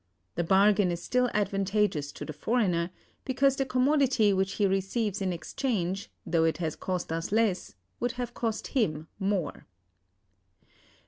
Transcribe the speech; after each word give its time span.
The 0.33 0.43
bargain 0.43 0.89
is 0.89 0.99
still 1.03 1.29
advantageous 1.31 2.11
to 2.13 2.25
the 2.25 2.33
foreigner, 2.33 2.89
because 3.23 3.55
the 3.57 3.67
commodity 3.67 4.33
which 4.33 4.53
he 4.53 4.65
receives 4.65 5.21
in 5.21 5.31
exchange, 5.31 6.09
though 6.25 6.43
it 6.43 6.57
has 6.57 6.75
cost 6.75 7.11
us 7.11 7.31
less, 7.31 7.75
would 7.99 8.13
have 8.13 8.33
cost 8.33 8.69
him 8.69 9.09
more." 9.19 9.67